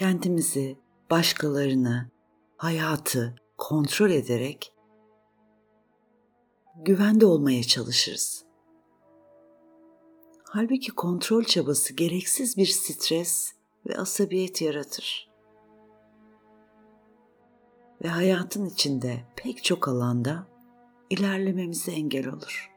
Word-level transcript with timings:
kendimizi, 0.00 0.78
başkalarını, 1.10 2.10
hayatı 2.56 3.34
kontrol 3.58 4.10
ederek 4.10 4.74
güvende 6.76 7.26
olmaya 7.26 7.62
çalışırız. 7.62 8.44
Halbuki 10.44 10.92
kontrol 10.92 11.44
çabası 11.44 11.94
gereksiz 11.94 12.56
bir 12.56 12.66
stres 12.66 13.52
ve 13.86 13.96
asabiyet 13.96 14.62
yaratır. 14.62 15.30
Ve 18.04 18.08
hayatın 18.08 18.66
içinde 18.66 19.24
pek 19.36 19.64
çok 19.64 19.88
alanda 19.88 20.46
ilerlememize 21.10 21.92
engel 21.92 22.28
olur. 22.28 22.70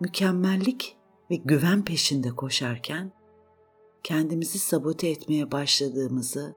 Mükemmellik 0.00 0.96
ve 1.30 1.36
güven 1.36 1.84
peşinde 1.84 2.30
koşarken 2.30 3.23
kendimizi 4.04 4.58
sabote 4.58 5.08
etmeye 5.08 5.52
başladığımızı 5.52 6.54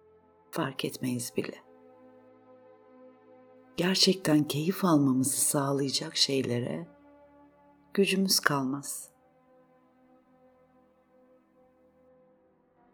fark 0.51 0.85
etmeyiz 0.85 1.33
bile. 1.37 1.55
Gerçekten 3.77 4.43
keyif 4.43 4.85
almamızı 4.85 5.41
sağlayacak 5.41 6.17
şeylere 6.17 6.87
gücümüz 7.93 8.39
kalmaz. 8.39 9.09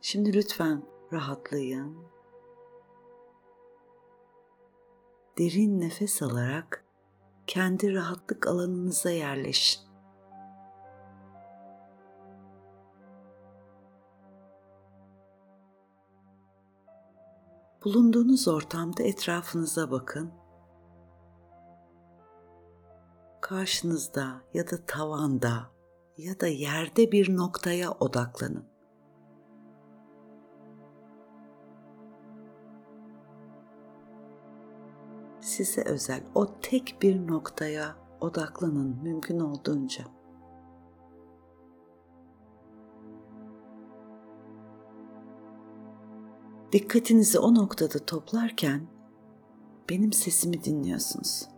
Şimdi 0.01 0.33
lütfen 0.33 0.83
rahatlayın. 1.13 1.97
Derin 5.37 5.79
nefes 5.79 6.21
alarak 6.21 6.85
kendi 7.47 7.93
rahatlık 7.93 8.47
alanınıza 8.47 9.11
yerleşin. 9.11 9.92
Bulunduğunuz 17.85 18.47
ortamda 18.47 19.03
etrafınıza 19.03 19.91
bakın. 19.91 20.31
Karşınızda 23.41 24.41
ya 24.53 24.71
da 24.71 24.85
tavanda 24.85 25.71
ya 26.17 26.39
da 26.39 26.47
yerde 26.47 27.11
bir 27.11 27.37
noktaya 27.37 27.91
odaklanın. 27.91 28.65
Size 35.41 35.83
özel 35.83 36.23
o 36.35 36.59
tek 36.59 36.97
bir 37.01 37.27
noktaya 37.27 37.95
odaklanın 38.21 39.03
mümkün 39.03 39.39
olduğunca. 39.39 40.22
Dikkatinizi 46.73 47.39
o 47.39 47.55
noktada 47.55 48.05
toplarken 48.05 48.87
benim 49.89 50.13
sesimi 50.13 50.63
dinliyorsunuz. 50.63 51.49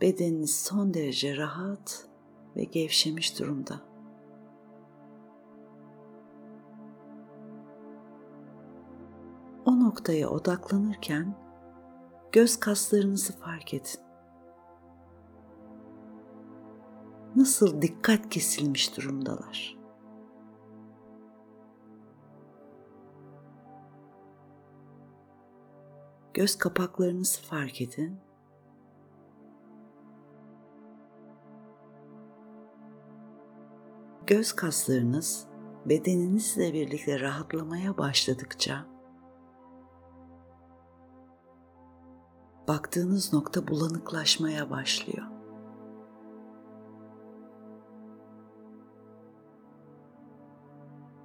Bedeniniz 0.00 0.56
son 0.56 0.94
derece 0.94 1.36
rahat 1.36 2.08
ve 2.56 2.64
gevşemiş 2.64 3.38
durumda. 3.38 3.80
O 9.64 9.80
noktaya 9.80 10.30
odaklanırken 10.30 11.34
göz 12.32 12.60
kaslarınızı 12.60 13.32
fark 13.32 13.74
edin. 13.74 14.00
Nasıl 17.36 17.82
dikkat 17.82 18.30
kesilmiş 18.30 18.96
durumdalar. 18.96 19.85
Göz 26.36 26.58
kapaklarınızı 26.58 27.42
fark 27.42 27.80
edin. 27.80 28.18
Göz 34.26 34.52
kaslarınız 34.52 35.46
bedeninizle 35.86 36.72
birlikte 36.72 37.20
rahatlamaya 37.20 37.98
başladıkça 37.98 38.86
baktığınız 42.68 43.32
nokta 43.32 43.68
bulanıklaşmaya 43.68 44.70
başlıyor. 44.70 45.26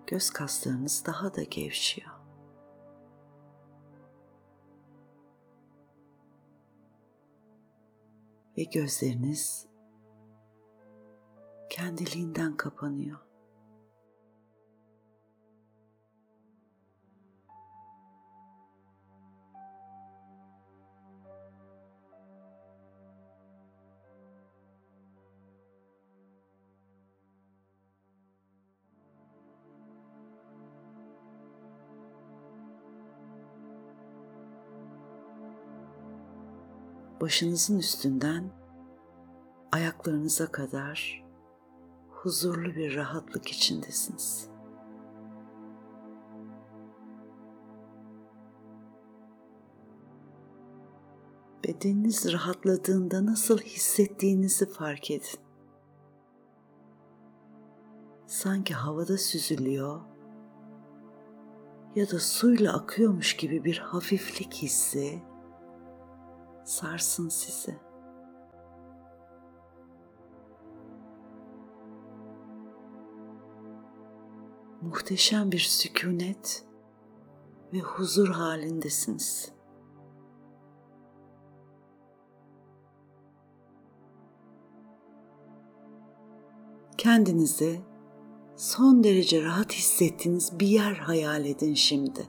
Göz 0.07 0.29
kaslarınız 0.29 1.03
daha 1.05 1.35
da 1.35 1.43
gevşiyor. 1.43 2.20
Ve 8.61 8.65
gözleriniz 8.65 9.67
kendiliğinden 11.69 12.57
kapanıyor. 12.57 13.19
Başınızın 37.21 37.79
üstünden 37.79 38.51
ayaklarınıza 39.71 40.51
kadar 40.51 41.25
huzurlu 42.09 42.75
bir 42.75 42.95
rahatlık 42.95 43.47
içindesiniz. 43.47 44.49
Bedeniniz 51.67 52.33
rahatladığında 52.33 53.25
nasıl 53.25 53.57
hissettiğinizi 53.57 54.69
fark 54.69 55.11
edin. 55.11 55.39
Sanki 58.27 58.73
havada 58.73 59.17
süzülüyor 59.17 60.01
ya 61.95 62.11
da 62.11 62.19
suyla 62.19 62.73
akıyormuş 62.73 63.37
gibi 63.37 63.63
bir 63.63 63.77
hafiflik 63.77 64.53
hissi 64.53 65.30
sarsın 66.63 67.29
sizi. 67.29 67.79
Muhteşem 74.81 75.51
bir 75.51 75.59
sükunet 75.59 76.65
ve 77.73 77.79
huzur 77.79 78.29
halindesiniz. 78.29 79.51
Kendinizi 86.97 87.81
son 88.55 89.03
derece 89.03 89.43
rahat 89.43 89.73
hissettiğiniz 89.73 90.59
bir 90.59 90.67
yer 90.67 90.93
hayal 90.93 91.45
edin 91.45 91.73
şimdi. 91.73 92.27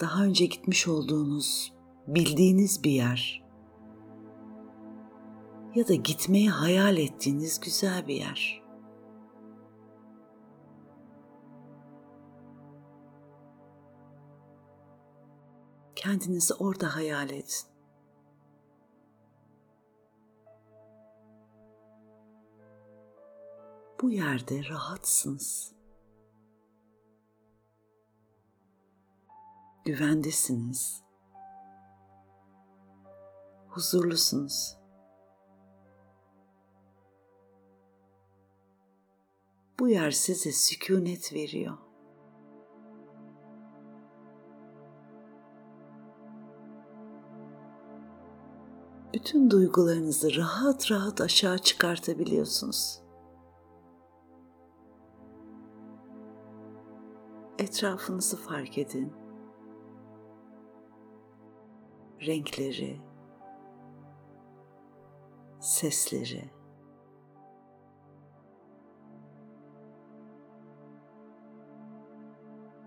Daha 0.00 0.24
önce 0.24 0.46
gitmiş 0.46 0.88
olduğunuz 0.88 1.79
bildiğiniz 2.06 2.84
bir 2.84 2.90
yer 2.90 3.40
ya 5.74 5.88
da 5.88 5.94
gitmeyi 5.94 6.50
hayal 6.50 6.96
ettiğiniz 6.96 7.60
güzel 7.60 8.06
bir 8.06 8.14
yer. 8.14 8.62
Kendinizi 15.96 16.54
orada 16.54 16.96
hayal 16.96 17.30
edin. 17.30 17.70
Bu 24.02 24.10
yerde 24.10 24.68
rahatsınız. 24.68 25.72
Güvendesiniz 29.84 31.09
huzurlusunuz. 33.70 34.76
Bu 39.78 39.88
yer 39.88 40.10
size 40.10 40.52
sükunet 40.52 41.32
veriyor. 41.32 41.78
Bütün 49.14 49.50
duygularınızı 49.50 50.36
rahat 50.36 50.90
rahat 50.90 51.20
aşağı 51.20 51.58
çıkartabiliyorsunuz. 51.58 53.00
etrafınızı 57.60 58.36
fark 58.36 58.78
edin. 58.78 59.12
Renkleri, 62.26 63.00
sesleri. 65.60 66.50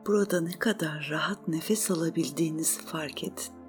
Burada 0.07 0.41
ne 0.41 0.51
kadar 0.51 1.07
rahat 1.11 1.47
nefes 1.47 1.91
alabildiğinizi 1.91 2.81
fark 2.81 3.23
edin. 3.23 3.63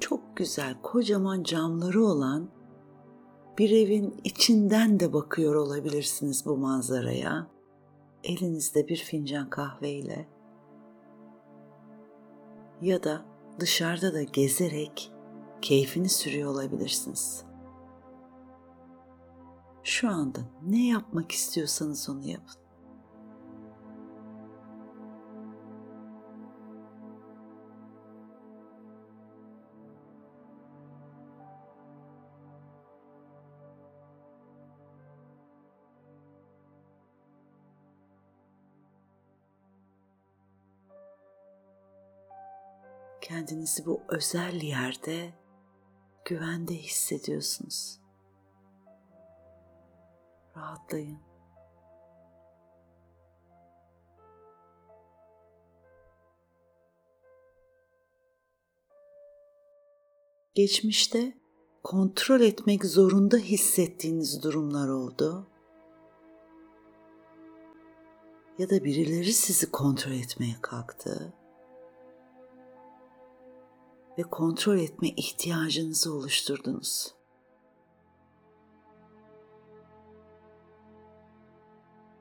Çok 0.00 0.36
güzel 0.36 0.82
kocaman 0.82 1.42
camları 1.42 2.04
olan 2.04 2.48
bir 3.58 3.70
evin 3.70 4.20
içinden 4.24 5.00
de 5.00 5.12
bakıyor 5.12 5.54
olabilirsiniz 5.54 6.46
bu 6.46 6.56
manzaraya. 6.56 7.57
Elinizde 8.28 8.88
bir 8.88 8.96
fincan 8.96 9.50
kahveyle 9.50 10.28
ya 12.80 13.02
da 13.02 13.24
dışarıda 13.60 14.14
da 14.14 14.22
gezerek 14.22 15.12
keyfini 15.62 16.08
sürüyor 16.08 16.50
olabilirsiniz. 16.50 17.44
Şu 19.82 20.08
anda 20.08 20.40
ne 20.62 20.88
yapmak 20.88 21.32
istiyorsanız 21.32 22.10
onu 22.10 22.28
yapın. 22.28 22.67
Kendinizi 43.28 43.86
bu 43.86 44.02
özel 44.08 44.62
yerde 44.62 45.32
güvende 46.24 46.74
hissediyorsunuz. 46.74 48.00
Rahatlayın. 50.56 51.18
Geçmişte 60.54 61.38
kontrol 61.84 62.40
etmek 62.40 62.84
zorunda 62.84 63.36
hissettiğiniz 63.36 64.42
durumlar 64.42 64.88
oldu. 64.88 65.46
Ya 68.58 68.70
da 68.70 68.84
birileri 68.84 69.32
sizi 69.32 69.70
kontrol 69.70 70.12
etmeye 70.12 70.56
kalktı 70.62 71.34
ve 74.18 74.22
kontrol 74.22 74.78
etme 74.78 75.08
ihtiyacınızı 75.08 76.14
oluşturdunuz. 76.14 77.14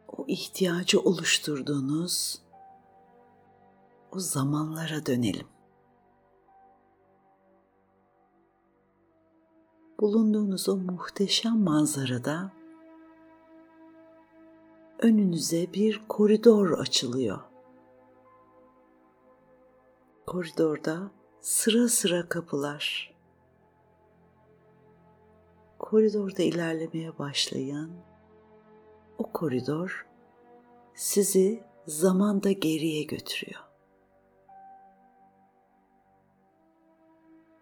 O 0.07 0.25
ihtiyacı 0.27 1.01
oluşturduğunuz 1.01 2.41
o 4.11 4.19
zamanlara 4.19 5.05
dönelim. 5.05 5.47
Bulunduğunuz 9.99 10.69
o 10.69 10.77
muhteşem 10.77 11.59
manzarada 11.59 12.51
önünüze 14.99 15.73
bir 15.73 16.07
koridor 16.07 16.79
açılıyor. 16.79 17.39
Koridorda 20.25 21.16
sıra 21.47 21.87
sıra 21.87 22.29
kapılar. 22.29 23.13
Koridorda 25.79 26.43
ilerlemeye 26.43 27.17
başlayan 27.19 27.89
o 29.17 29.31
koridor 29.31 30.07
sizi 30.95 31.63
zamanda 31.85 32.51
geriye 32.51 33.03
götürüyor. 33.03 33.61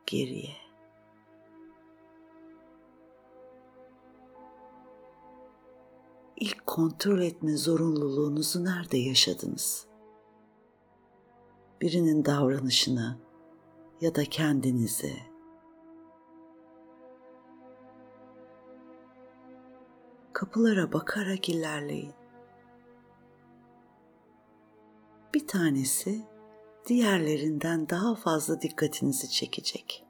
Geriye. 0.06 0.56
İlk 6.36 6.68
kontrol 6.68 7.22
etme 7.22 7.58
zorunluluğunuzu 7.58 8.66
nerede 8.66 8.98
yaşadınız? 8.98 9.88
Birinin 11.82 12.26
davranışını, 12.26 13.26
ya 14.02 14.16
da 14.16 14.24
kendinizi 14.24 15.36
kapılara 20.36 20.94
bakarak 20.94 21.50
ilerleyin. 21.50 22.14
Bir 25.34 25.48
tanesi 25.48 26.26
diğerlerinden 26.88 27.90
daha 27.90 28.16
fazla 28.16 28.62
dikkatinizi 28.62 29.30
çekecek. 29.30 30.06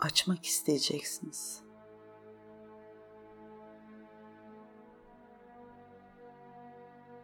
Açmak 0.00 0.44
isteyeceksiniz. 0.44 1.64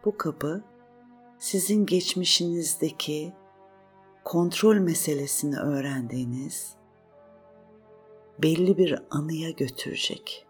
Bu 0.05 0.17
kapı 0.17 0.63
sizin 1.41 1.85
geçmişinizdeki 1.85 3.33
kontrol 4.23 4.75
meselesini 4.75 5.57
öğrendiğiniz 5.57 6.75
belli 8.41 8.77
bir 8.77 9.03
anıya 9.09 9.49
götürecek. 9.49 10.47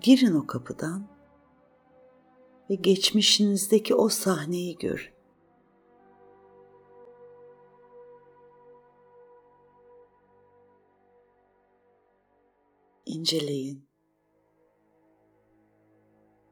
Girin 0.00 0.34
o 0.34 0.46
kapıdan 0.46 1.06
ve 2.70 2.74
geçmişinizdeki 2.74 3.94
o 3.94 4.08
sahneyi 4.08 4.78
görün. 4.78 5.13
İnceleyin. 13.14 13.88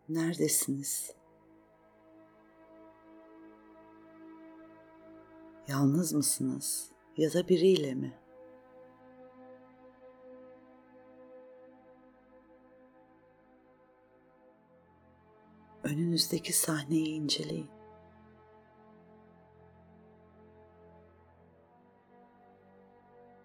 Neredesiniz? 0.09 1.15
Yalnız 5.69 6.13
mısınız 6.13 6.91
ya 7.17 7.33
da 7.33 7.49
biriyle 7.49 7.95
mi? 7.95 8.19
Önünüzdeki 15.85 16.53
sahneyi 16.53 17.07
inceleyin. 17.07 17.71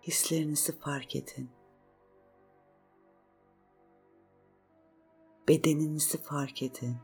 Hislerinizi 0.01 0.79
fark 0.79 1.15
edin. 1.15 1.56
Bedeninizi 5.47 6.17
fark 6.17 6.63
edin. 6.63 6.97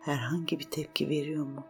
Herhangi 0.00 0.58
bir 0.58 0.70
tepki 0.70 1.08
veriyor 1.08 1.46
mu? 1.46 1.66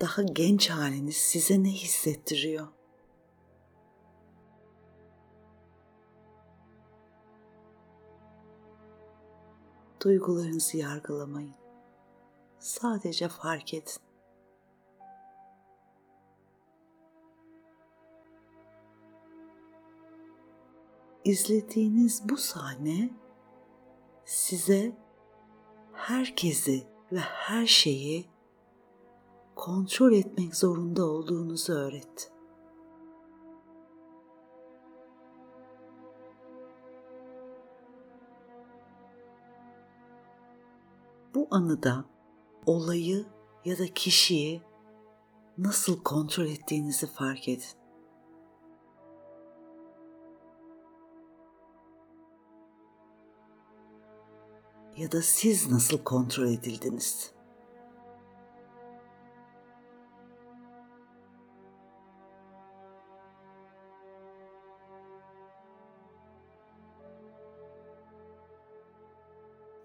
Daha 0.00 0.22
genç 0.22 0.70
haliniz 0.70 1.16
size 1.16 1.62
ne 1.62 1.68
hissettiriyor? 1.68 2.68
Duygularınızı 10.04 10.76
yargılamayın. 10.76 11.54
Sadece 12.58 13.28
fark 13.28 13.74
edin. 13.74 14.11
izlediğiniz 21.24 22.28
bu 22.28 22.36
sahne 22.36 23.10
size 24.24 24.92
herkesi 25.92 26.86
ve 27.12 27.18
her 27.18 27.66
şeyi 27.66 28.26
kontrol 29.54 30.12
etmek 30.12 30.56
zorunda 30.56 31.06
olduğunuzu 31.06 31.72
öğretti. 31.72 32.24
Bu 41.34 41.48
anıda 41.50 42.04
olayı 42.66 43.26
ya 43.64 43.78
da 43.78 43.86
kişiyi 43.94 44.62
nasıl 45.58 46.02
kontrol 46.02 46.44
ettiğinizi 46.44 47.06
fark 47.06 47.48
edin. 47.48 47.81
Ya 54.96 55.12
da 55.12 55.22
siz 55.22 55.70
nasıl 55.70 55.98
kontrol 55.98 56.46
edildiniz? 56.46 57.32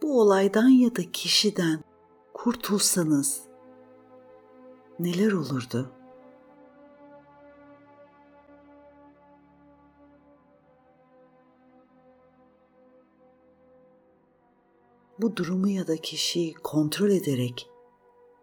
bu 0.08 0.22
olaydan 0.22 0.68
ya 0.68 0.96
da 0.96 1.12
kişiden 1.12 1.84
kurtulsanız 2.34 3.42
neler 5.00 5.32
olurdu? 5.32 5.97
Bu 15.22 15.36
durumu 15.36 15.68
ya 15.68 15.88
da 15.88 15.98
kişiyi 15.98 16.54
kontrol 16.54 17.10
ederek 17.10 17.70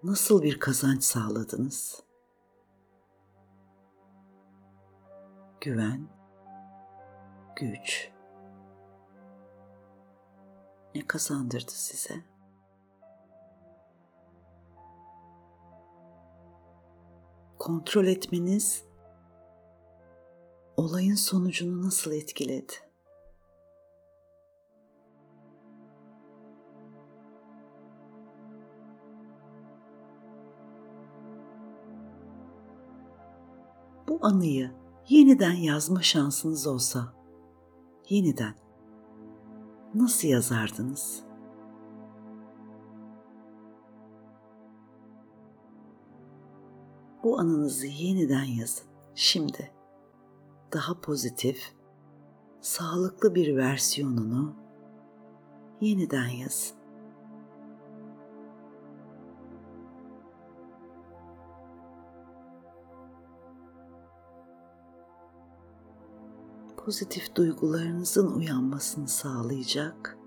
nasıl 0.03 0.43
bir 0.43 0.61
kazanç 0.61 1.05
sağladınız? 1.05 2.03
Güven, 5.61 6.09
güç, 7.57 8.11
ne 10.95 11.07
kazandırdı 11.07 11.73
size? 11.73 12.15
Kontrol 17.59 18.07
etmeniz 18.07 18.85
olayın 20.77 21.15
sonucunu 21.15 21.87
nasıl 21.87 22.13
etkiledi? 22.13 22.73
Bu 34.15 34.27
anıyı 34.27 34.71
yeniden 35.09 35.53
yazma 35.53 36.03
şansınız 36.03 36.67
olsa 36.67 37.15
yeniden 38.09 38.55
nasıl 39.95 40.29
yazardınız? 40.29 41.25
Bu 47.25 47.39
anınızı 47.39 47.87
yeniden 47.87 48.45
yazın. 48.45 48.87
Şimdi 49.15 49.73
daha 50.73 51.01
pozitif, 51.01 51.75
sağlıklı 52.61 53.35
bir 53.35 53.57
versiyonunu 53.57 54.55
yeniden 55.81 56.29
yazın. 56.29 56.84
Pozitif 66.85 67.35
duygularınızın 67.35 68.35
uyanmasını 68.35 69.09
sağlayacak 69.09 70.19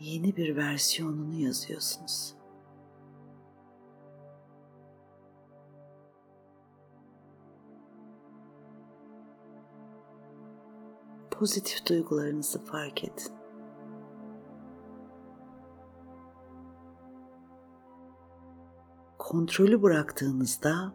yeni 0.00 0.36
bir 0.36 0.56
versiyonunu 0.56 1.34
yazıyorsunuz. 1.34 2.34
Pozitif 11.30 11.88
duygularınızı 11.88 12.64
fark 12.64 13.04
edin. 13.04 13.32
Kontrolü 19.18 19.82
bıraktığınızda 19.82 20.92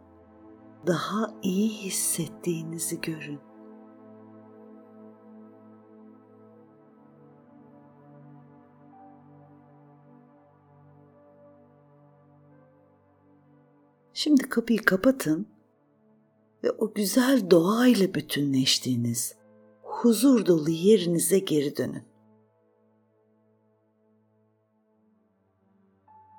daha 0.86 1.34
iyi 1.42 1.68
hissettiğinizi 1.68 3.00
görün. 3.00 3.45
Şimdi 14.26 14.48
kapıyı 14.48 14.82
kapatın 14.82 15.46
ve 16.64 16.70
o 16.70 16.94
güzel 16.94 17.50
doğayla 17.50 18.14
bütünleştiğiniz 18.14 19.36
huzur 19.82 20.46
dolu 20.46 20.70
yerinize 20.70 21.38
geri 21.38 21.76
dönün. 21.76 22.02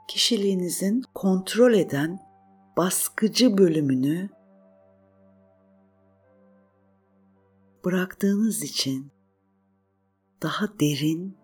Kişiliğinizin 0.07 1.03
kontrol 1.13 1.73
eden 1.73 2.19
baskıcı 2.77 3.57
bölümünü 3.57 4.29
bıraktığınız 7.85 8.63
için 8.63 9.11
daha 10.41 10.79
derin 10.79 11.37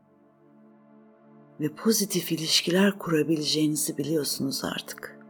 ve 1.59 1.75
pozitif 1.75 2.31
ilişkiler 2.31 2.99
kurabileceğinizi 2.99 3.97
biliyorsunuz 3.97 4.63
artık. 4.63 5.22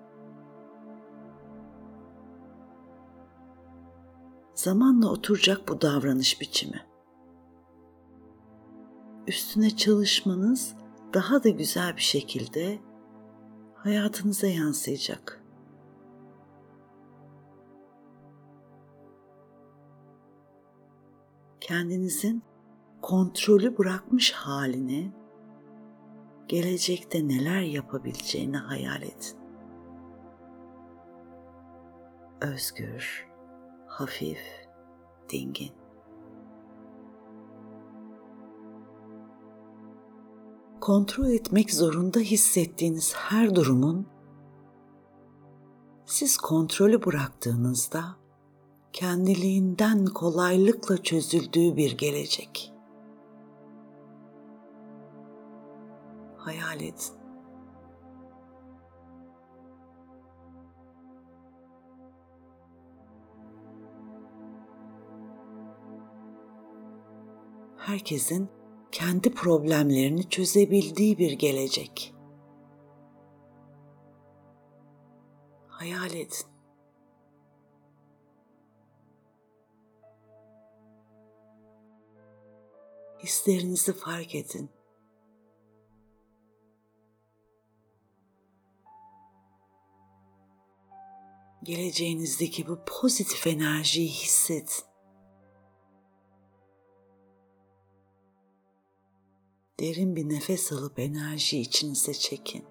Zamanla 4.63 5.11
oturacak 5.11 5.67
bu 5.67 5.81
davranış 5.81 6.41
biçimi. 6.41 6.81
Üstüne 9.27 9.75
çalışmanız 9.75 10.75
daha 11.13 11.43
da 11.43 11.49
güzel 11.49 11.95
bir 11.95 12.01
şekilde 12.01 12.79
hayatınıza 13.75 14.47
yansıyacak. 14.47 15.43
Kendinizin 21.61 22.43
kontrolü 23.01 23.77
bırakmış 23.77 24.31
halini 24.31 25.11
gelecekte 26.47 27.27
neler 27.27 27.61
yapabileceğini 27.61 28.57
hayal 28.57 29.01
edin. 29.01 29.37
Özgür, 32.41 33.32
hafif, 33.93 34.39
dingin. 35.29 35.71
Kontrol 40.81 41.29
etmek 41.29 41.73
zorunda 41.73 42.19
hissettiğiniz 42.19 43.13
her 43.15 43.55
durumun 43.55 44.07
siz 46.05 46.37
kontrolü 46.37 47.05
bıraktığınızda 47.05 48.03
kendiliğinden 48.93 50.05
kolaylıkla 50.05 51.03
çözüldüğü 51.03 51.77
bir 51.77 51.97
gelecek. 51.97 52.73
Hayal 56.37 56.81
edin. 56.81 57.22
Herkesin 67.85 68.49
kendi 68.91 69.33
problemlerini 69.33 70.29
çözebildiği 70.29 71.17
bir 71.17 71.31
gelecek. 71.31 72.13
Hayal 75.67 76.11
edin. 76.11 76.47
Hislerinizi 83.23 83.93
fark 83.93 84.35
edin. 84.35 84.69
Geleceğinizdeki 91.63 92.67
bu 92.67 92.79
pozitif 92.85 93.47
enerjiyi 93.47 94.09
hissedin. 94.09 94.92
Derin 99.83 100.15
bir 100.15 100.29
nefes 100.29 100.71
alıp 100.71 100.99
enerji 100.99 101.59
içinize 101.59 102.13
çekin. 102.13 102.65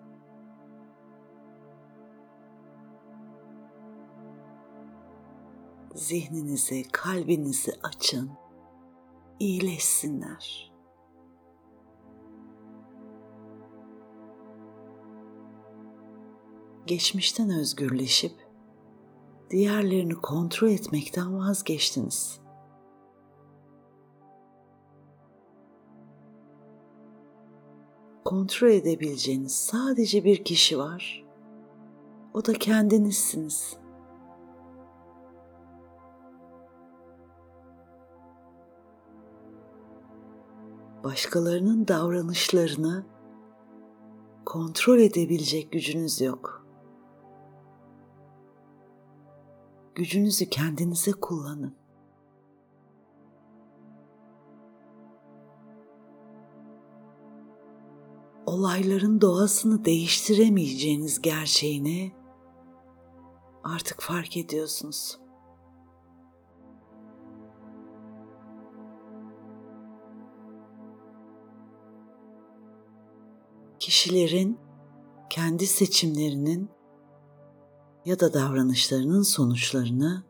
Zihninizi, 5.95 6.83
kalbinizi 6.92 7.73
açın. 7.83 8.31
İyileşsinler. 9.40 10.73
Geçmişten 16.87 17.50
özgürleşip 17.50 18.35
diğerlerini 19.50 20.14
kontrol 20.14 20.69
etmekten 20.69 21.38
vazgeçtiniz. 21.38 22.41
Kontrol 28.32 28.68
edebileceğiniz 28.68 29.52
sadece 29.54 30.24
bir 30.24 30.44
kişi 30.44 30.78
var. 30.78 31.24
O 32.34 32.44
da 32.44 32.52
kendinizsiniz. 32.52 33.76
Başkalarının 41.04 41.88
davranışlarını 41.88 43.06
kontrol 44.44 44.98
edebilecek 44.98 45.72
gücünüz 45.72 46.20
yok. 46.20 46.66
Gücünüzü 49.94 50.50
kendinize 50.50 51.12
kullanın. 51.12 51.81
Olayların 58.52 59.21
doğasını 59.21 59.85
değiştiremeyeceğiniz 59.85 61.23
gerçeğini 61.23 62.12
artık 63.64 64.00
fark 64.02 64.37
ediyorsunuz. 64.37 65.18
Kişilerin 73.78 74.59
kendi 75.30 75.66
seçimlerinin 75.66 76.71
ya 78.04 78.21
da 78.21 78.35
davranışlarının 78.35 79.23
sonuçlarını 79.23 80.25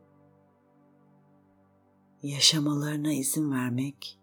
yaşamalarına 2.23 3.13
izin 3.13 3.53
vermek 3.53 4.22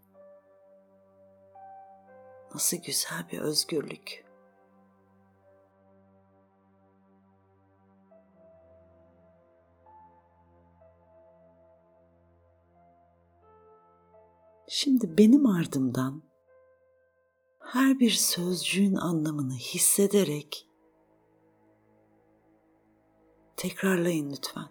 nasıl 2.54 2.78
güzel 2.78 3.28
bir 3.32 3.40
özgürlük. 3.40 4.26
Şimdi 14.68 15.18
benim 15.18 15.46
ardımdan 15.46 16.24
her 17.60 18.00
bir 18.00 18.12
sözcüğün 18.12 18.96
anlamını 18.96 19.54
hissederek 19.54 20.68
tekrarlayın 23.58 24.32
lütfen. 24.32 24.70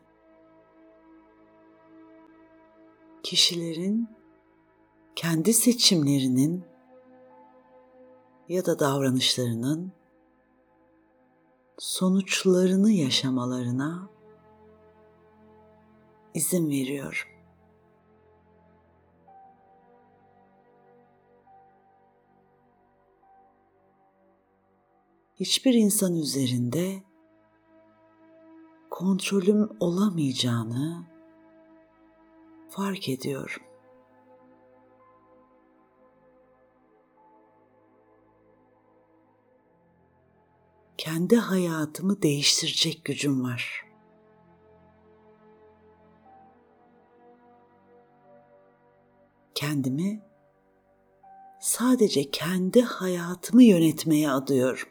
Kişilerin 3.22 4.08
kendi 5.16 5.52
seçimlerinin 5.52 6.64
ya 8.48 8.66
da 8.66 8.78
davranışlarının 8.78 9.92
sonuçlarını 11.78 12.90
yaşamalarına 12.90 14.10
izin 16.34 16.70
veriyorum. 16.70 17.38
hiçbir 25.40 25.74
insan 25.74 26.14
üzerinde 26.14 27.02
kontrolüm 28.90 29.68
olamayacağını 29.80 31.06
fark 32.70 33.08
ediyorum. 33.08 33.67
Kendi 41.08 41.36
hayatımı 41.36 42.22
değiştirecek 42.22 43.04
gücüm 43.04 43.44
var. 43.44 43.86
Kendimi 49.54 50.22
sadece 51.60 52.30
kendi 52.30 52.82
hayatımı 52.82 53.62
yönetmeye 53.62 54.30
adıyorum. 54.30 54.88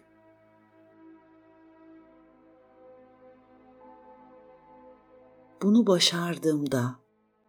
bunu 5.61 5.87
başardığımda 5.87 6.95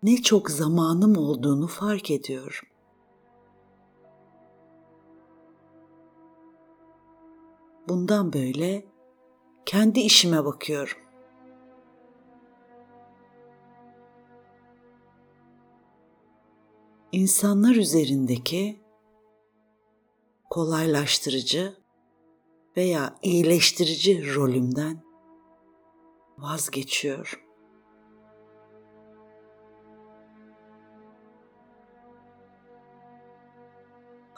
ne 0.02 0.16
çok 0.16 0.50
zamanım 0.50 1.16
olduğunu 1.16 1.66
fark 1.66 2.11
ediyorum. 2.11 2.67
Bundan 7.88 8.33
böyle 8.33 8.87
kendi 9.66 10.01
işime 10.01 10.44
bakıyorum. 10.44 10.98
İnsanlar 17.12 17.74
üzerindeki 17.74 18.81
kolaylaştırıcı 20.51 21.74
veya 22.77 23.18
iyileştirici 23.22 24.35
rolümden 24.35 25.03
vazgeçiyorum. 26.38 27.48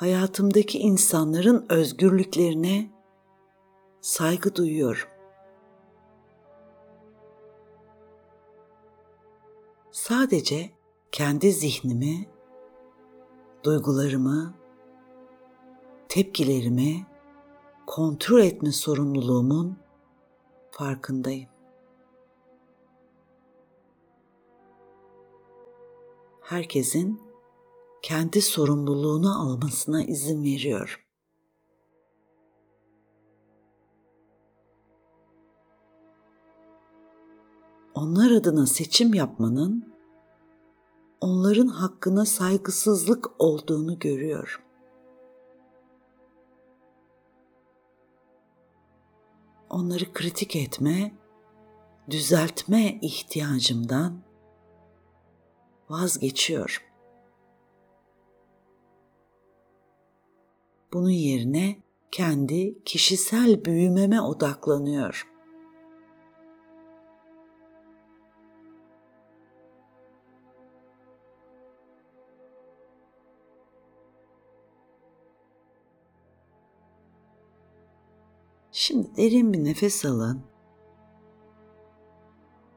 hayatımdaki 0.01 0.79
insanların 0.79 1.67
özgürlüklerine 1.69 2.91
saygı 4.01 4.55
duyuyorum. 4.55 5.09
Sadece 9.91 10.71
kendi 11.13 11.53
zihnimi, 11.53 12.27
duygularımı, 13.65 14.55
tepkilerimi 16.09 17.07
kontrol 17.87 18.41
etme 18.41 18.73
sorumluluğumun 18.73 19.79
farkındayım. 20.71 21.49
Herkesin 26.41 27.23
kendi 28.03 28.43
sorumluluğunu 28.43 29.43
almasına 29.43 30.03
izin 30.05 30.45
veriyor. 30.45 31.10
Onlar 38.01 38.31
adına 38.31 38.67
seçim 38.67 39.15
yapmanın 39.15 39.95
onların 41.21 41.67
hakkına 41.67 42.25
saygısızlık 42.25 43.41
olduğunu 43.41 43.99
görüyor. 43.99 44.65
Onları 49.71 50.13
kritik 50.13 50.57
etme, 50.57 51.13
düzeltme 52.11 52.99
ihtiyacımdan 53.03 54.23
vazgeçiyorum. 55.89 56.83
Bunun 60.93 61.11
yerine 61.11 61.83
kendi 62.11 62.85
kişisel 62.85 63.65
büyümeme 63.65 64.21
odaklanıyor. 64.21 65.30
Şimdi 78.81 79.17
derin 79.17 79.53
bir 79.53 79.65
nefes 79.65 80.05
alın. 80.05 80.43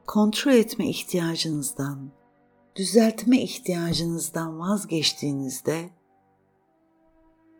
Kontrol 0.06 0.52
etme 0.52 0.88
ihtiyacınızdan, 0.88 2.10
düzeltme 2.76 3.42
ihtiyacınızdan 3.42 4.58
vazgeçtiğinizde 4.58 5.90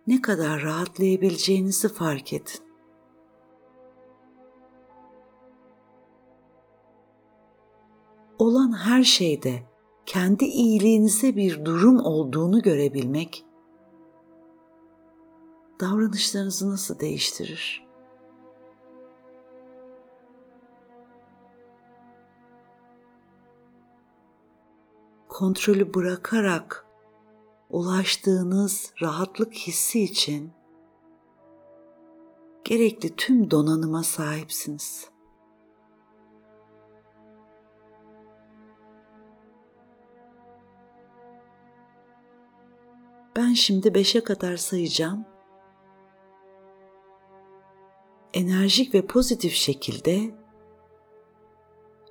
ne 0.07 0.23
kadar 0.23 0.63
rahatlayabileceğinizi 0.63 1.89
fark 1.89 2.33
edin. 2.33 2.65
Olan 8.39 8.73
her 8.73 9.05
şeyde 9.05 9.63
kendi 10.07 10.45
iyiliğinize 10.45 11.37
bir 11.37 11.65
durum 11.65 12.05
olduğunu 12.05 12.63
görebilmek 12.63 13.45
davranışlarınızı 15.81 16.71
nasıl 16.71 16.99
değiştirir? 16.99 17.84
Kontrolü 25.35 25.95
bırakarak 25.95 26.87
ulaştığınız 27.71 28.93
rahatlık 29.03 29.55
hissi 29.55 30.03
için 30.03 30.53
gerekli 32.65 33.17
tüm 33.17 33.51
donanıma 33.51 34.03
sahipsiniz. 34.03 35.09
Ben 43.37 43.53
şimdi 43.53 43.95
beşe 43.95 44.25
kadar 44.25 44.57
sayacağım. 44.57 45.25
Enerjik 48.35 48.95
ve 48.95 49.07
pozitif 49.07 49.53
şekilde 49.53 50.35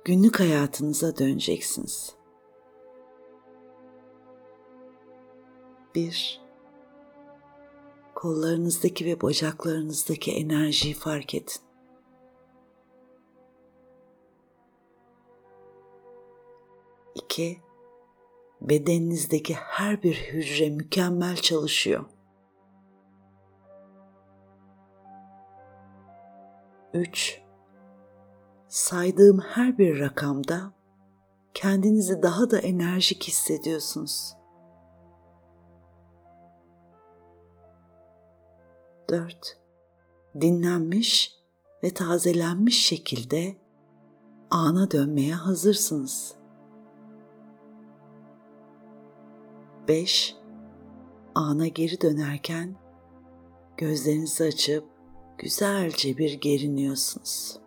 günlük 0.04 0.40
hayatınıza 0.40 1.16
döneceksiniz. 1.16 2.23
Bir, 5.94 6.40
kollarınızdaki 8.14 9.06
ve 9.06 9.20
bacaklarınızdaki 9.20 10.32
enerjiyi 10.32 10.94
fark 10.94 11.34
edin. 11.34 11.62
İki, 17.14 17.58
bedeninizdeki 18.60 19.54
her 19.54 20.02
bir 20.02 20.14
hücre 20.14 20.70
mükemmel 20.70 21.36
çalışıyor. 21.36 22.04
3 26.94 27.40
Saydığım 28.68 29.40
her 29.40 29.78
bir 29.78 30.00
rakamda 30.00 30.72
kendinizi 31.54 32.22
daha 32.22 32.50
da 32.50 32.58
enerjik 32.58 33.24
hissediyorsunuz. 33.24 34.43
4 39.14 39.58
Dinlenmiş 40.40 41.34
ve 41.82 41.90
tazelenmiş 41.90 42.86
şekilde 42.86 43.56
ana 44.50 44.90
dönmeye 44.90 45.34
hazırsınız. 45.34 46.34
5. 49.88 50.36
Ana 51.34 51.66
geri 51.66 52.00
dönerken 52.00 52.76
gözlerinizi 53.76 54.44
açıp 54.44 54.84
güzelce 55.38 56.18
bir 56.18 56.32
geriniyorsunuz. 56.32 57.58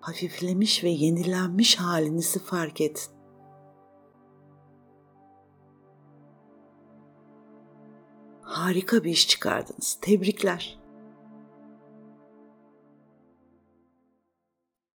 Hafiflemiş 0.00 0.84
ve 0.84 0.90
yenilenmiş 0.90 1.76
halinizi 1.76 2.38
fark 2.38 2.80
edin. 2.80 3.15
Harika 8.56 9.04
bir 9.04 9.10
iş 9.10 9.28
çıkardınız. 9.28 9.98
Tebrikler. 10.00 10.78